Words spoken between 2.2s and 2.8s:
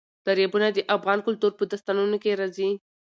کې راځي.